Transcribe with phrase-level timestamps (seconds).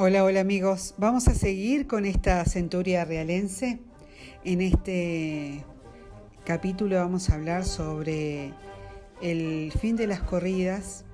[0.00, 0.94] Hola, hola amigos.
[0.96, 3.80] Vamos a seguir con esta centuria realense.
[4.44, 5.64] En este
[6.44, 8.52] capítulo vamos a hablar sobre
[9.20, 11.04] el fin de las corridas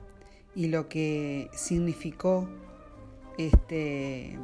[0.55, 2.47] y lo que significó
[3.39, 4.39] este,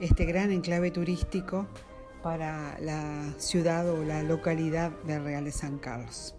[0.00, 1.68] este gran enclave turístico
[2.22, 6.34] para la ciudad o la localidad de Real San Carlos.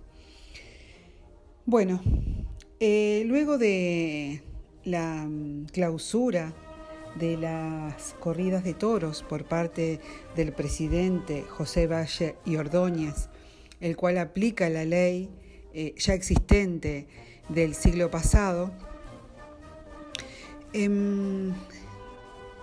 [1.68, 2.02] Bueno,
[2.80, 4.42] eh, luego de
[4.86, 6.54] la mm, clausura
[7.16, 10.00] de las corridas de toros por parte
[10.36, 13.30] del presidente José Valle y Ordóñez,
[13.80, 15.30] el cual aplica la ley
[15.74, 17.08] eh, ya existente
[17.50, 18.72] del siglo pasado,
[20.72, 21.54] em,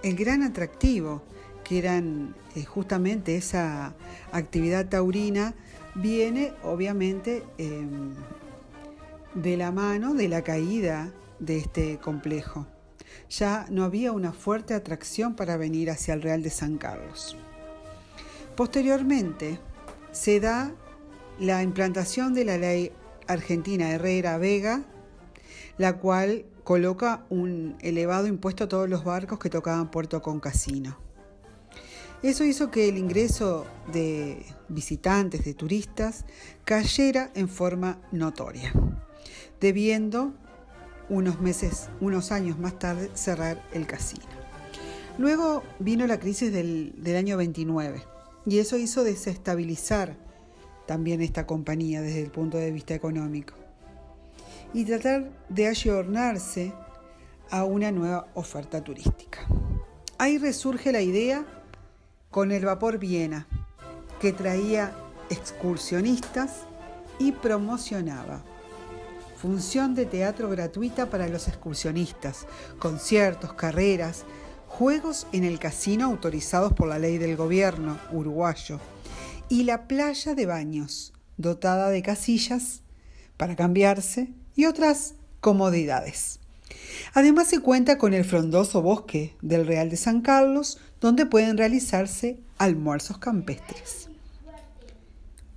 [0.03, 1.23] el gran atractivo
[1.65, 3.95] que eran eh, justamente esa
[4.33, 5.55] actividad taurina
[5.95, 8.15] viene obviamente em,
[9.35, 12.67] de la mano de la caída de este complejo.
[13.29, 17.37] Ya no había una fuerte atracción para venir hacia el Real de San Carlos.
[18.57, 19.59] Posteriormente,
[20.13, 20.73] se da
[21.39, 22.93] la implantación de la ley
[23.27, 24.83] argentina Herrera Vega,
[25.79, 30.99] la cual coloca un elevado impuesto a todos los barcos que tocaban puerto con casino.
[32.23, 36.27] Eso hizo que el ingreso de visitantes, de turistas,
[36.65, 38.75] cayera en forma notoria,
[39.59, 40.35] debiendo
[41.11, 44.25] unos meses, unos años más tarde, cerrar el casino.
[45.19, 48.03] Luego vino la crisis del, año 29
[48.47, 50.17] y eso hizo desestabilizar
[50.87, 53.55] también esta compañía desde el punto de vista económico
[54.73, 56.73] y tratar de ayornarse
[57.51, 59.41] a una nueva oferta turística.
[60.17, 61.45] Ahí resurge la idea
[62.31, 63.47] con el vapor Viena,
[64.21, 64.95] que traía
[65.29, 66.63] excursionistas
[67.19, 68.43] y promocionaba
[69.41, 72.47] función de teatro gratuita para los excursionistas,
[72.79, 74.25] conciertos, carreras,
[74.69, 78.81] juegos en el casino autorizados por la ley del gobierno uruguayo
[79.49, 82.83] y la playa de baños, dotada de casillas
[83.39, 86.39] para cambiarse y otras comodidades.
[87.15, 92.39] Además se cuenta con el frondoso bosque del Real de San Carlos, donde pueden realizarse
[92.59, 94.11] almuerzos campestres.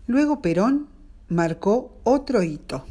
[0.08, 0.88] Luego Perón
[1.28, 2.86] marcó otro hito.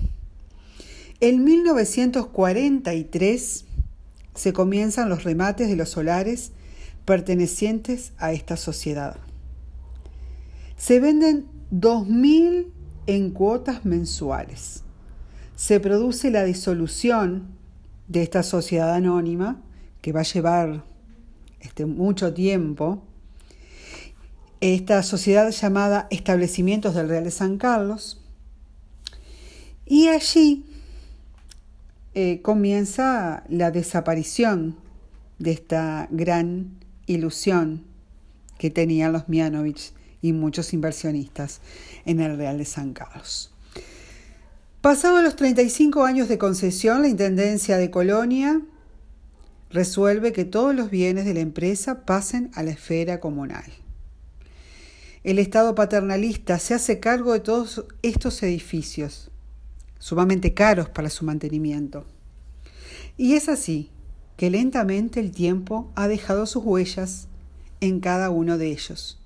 [1.23, 3.65] En 1943
[4.35, 6.51] se comienzan los remates de los solares
[7.05, 9.19] pertenecientes a esta sociedad.
[10.77, 12.67] Se venden 2.000
[13.07, 14.83] en cuotas mensuales.
[15.55, 17.57] Se produce la disolución
[18.09, 19.63] de esta sociedad anónima
[20.01, 20.85] que va a llevar
[21.61, 23.01] este, mucho tiempo.
[24.61, 28.21] Esta sociedad llamada Establecimientos del Real de San Carlos.
[29.87, 30.67] Y allí
[32.15, 34.77] eh, comienza la desaparición
[35.39, 37.85] de esta gran ilusión
[38.59, 41.61] que tenían los Mianovich y muchos inversionistas
[42.05, 43.53] en el Real de San Carlos.
[44.81, 48.61] Pasados los 35 años de concesión, la Intendencia de Colonia
[49.71, 53.65] resuelve que todos los bienes de la empresa pasen a la esfera comunal.
[55.25, 59.32] El Estado paternalista se hace cargo de todos estos edificios,
[60.03, 62.05] sumamente caros para su mantenimiento.
[63.17, 63.89] Y es así
[64.37, 67.29] que lentamente el tiempo ha dejado sus huellas
[67.81, 69.21] en cada uno de ellos,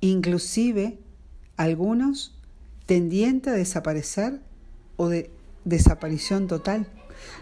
[0.00, 0.96] inclusive
[1.56, 2.38] algunos
[2.86, 4.38] tendientes a desaparecer
[4.96, 5.28] o de
[5.64, 6.86] desaparición total,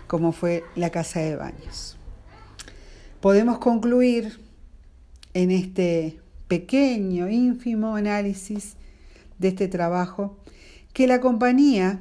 [0.07, 1.99] como fue la casa de baños.
[3.21, 4.41] Podemos concluir
[5.35, 6.19] en este
[6.49, 8.77] pequeño, ínfimo análisis
[9.39, 10.39] de este trabajo
[10.95, 12.01] que la compañía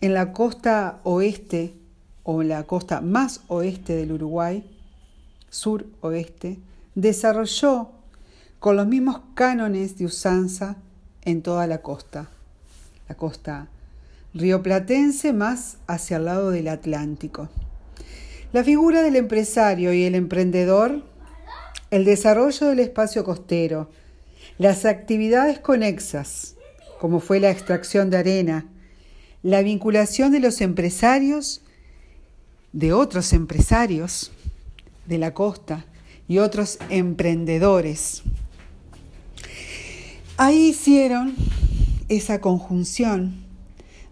[0.00, 1.74] en la costa oeste
[2.22, 4.64] o la costa más oeste del Uruguay,
[5.50, 6.58] sur-oeste,
[6.94, 7.90] desarrolló
[8.58, 10.76] con los mismos cánones de usanza
[11.22, 12.28] en toda la costa,
[13.08, 13.68] la costa
[14.34, 17.48] rioplatense más hacia el lado del Atlántico.
[18.52, 21.02] La figura del empresario y el emprendedor,
[21.90, 23.90] el desarrollo del espacio costero,
[24.58, 26.54] las actividades conexas,
[26.98, 28.66] como fue la extracción de arena,
[29.42, 31.62] la vinculación de los empresarios,
[32.72, 34.32] de otros empresarios
[35.06, 35.86] de la costa
[36.28, 38.22] y otros emprendedores.
[40.36, 41.34] Ahí hicieron
[42.08, 43.44] esa conjunción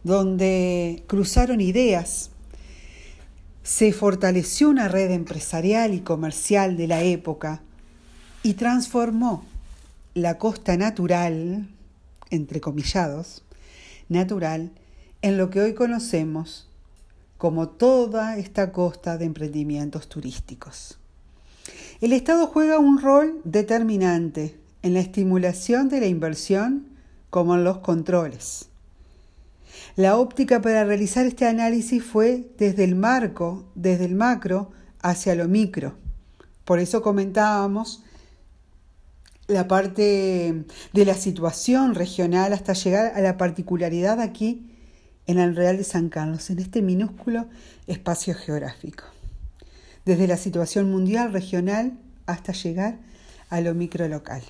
[0.03, 2.31] donde cruzaron ideas,
[3.63, 7.63] se fortaleció una red empresarial y comercial de la época
[8.45, 9.45] y transformó
[10.15, 11.69] la costa natural,
[12.31, 13.43] entre comillados,
[14.09, 14.71] natural,
[15.27, 16.69] en lo que hoy conocemos
[17.37, 21.01] como toda esta costa de emprendimientos turísticos.
[22.01, 26.91] El Estado juega un rol determinante en la estimulación de la inversión
[27.29, 28.69] como en los controles.
[29.97, 34.71] La óptica para realizar este análisis fue desde el marco, desde el macro
[35.01, 35.97] hacia lo micro.
[36.65, 38.05] Por eso comentábamos
[39.49, 44.71] la parte de la situación regional hasta llegar a la particularidad aquí
[45.27, 47.47] en el Real de San Carlos, en este minúsculo
[47.87, 49.05] espacio geográfico.
[50.05, 52.99] Desde la situación mundial, regional, hasta llegar
[53.51, 54.43] a lo micro local.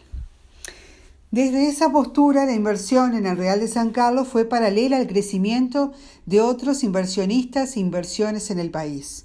[1.31, 5.93] Desde esa postura, la inversión en el Real de San Carlos fue paralela al crecimiento
[6.25, 9.25] de otros inversionistas e inversiones en el país,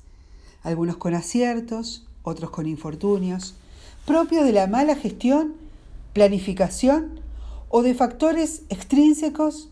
[0.63, 3.55] algunos con aciertos, otros con infortunios,
[4.05, 5.53] propios de la mala gestión,
[6.13, 7.19] planificación
[7.69, 9.69] o de factores extrínsecos,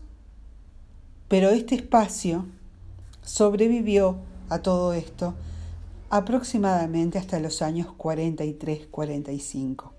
[1.30, 2.44] pero este espacio
[3.22, 4.16] sobrevivió
[4.48, 5.36] a todo esto
[6.10, 9.92] aproximadamente hasta los años 43-45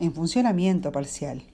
[0.00, 1.44] en funcionamiento parcial.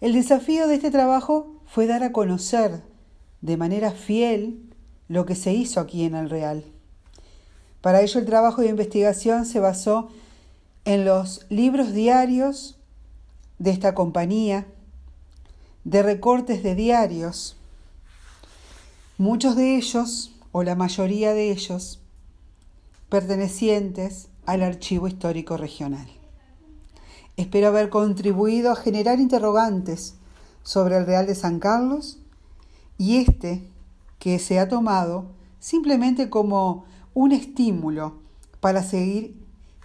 [0.00, 2.80] El desafío de este trabajo fue dar a conocer
[3.40, 4.72] de manera fiel
[5.08, 6.62] lo que se hizo aquí en el Real.
[7.80, 10.10] Para ello el trabajo de investigación se basó
[10.84, 12.78] en los libros diarios
[13.58, 14.68] de esta compañía,
[15.84, 17.56] de recortes de diarios,
[19.18, 22.00] muchos de ellos, o la mayoría de ellos,
[23.08, 26.06] pertenecientes al Archivo Histórico Regional.
[27.36, 30.14] Espero haber contribuido a generar interrogantes
[30.62, 32.18] sobre el Real de San Carlos
[32.98, 33.62] y este
[34.18, 35.26] que se ha tomado
[35.58, 36.84] simplemente como
[37.14, 38.18] un estímulo
[38.60, 39.34] para seguir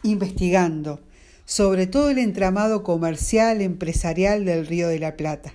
[0.04, 1.00] investigando
[1.46, 5.54] sobre todo el entramado comercial empresarial del Río de la Plata,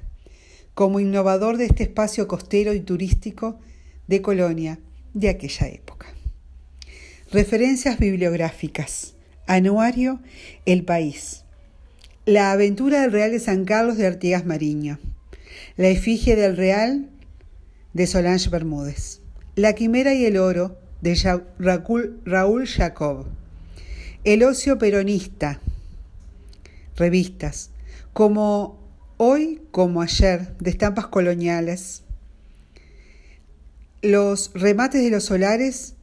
[0.74, 3.58] como innovador de este espacio costero y turístico
[4.06, 4.78] de Colonia
[5.14, 6.06] de aquella época.
[7.30, 9.14] Referencias bibliográficas.
[9.46, 10.20] Anuario
[10.66, 11.44] El País.
[12.24, 14.98] La aventura del Real de San Carlos de Artigas Mariño.
[15.76, 17.08] La efigie del Real
[17.92, 19.20] de Solange Bermúdez.
[19.56, 21.14] La quimera y el oro de
[22.24, 23.26] Raúl Jacob.
[24.24, 25.60] El ocio peronista.
[26.96, 27.70] Revistas.
[28.12, 28.81] Como
[29.16, 32.02] hoy como ayer, de estampas coloniales.
[34.02, 35.94] Los remates de los solares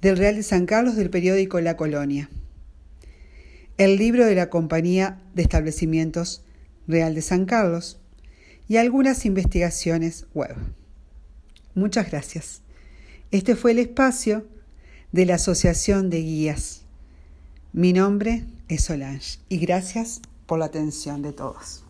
[0.00, 2.30] del Real de San Carlos del periódico La Colonia
[3.76, 6.44] el libro de la Compañía de Establecimientos
[6.86, 7.98] Real de San Carlos
[8.68, 10.54] y algunas investigaciones web.
[11.74, 12.62] Muchas gracias.
[13.30, 14.46] Este fue el espacio
[15.10, 16.82] de la Asociación de Guías.
[17.72, 21.83] Mi nombre es Solange y gracias por la atención de todos.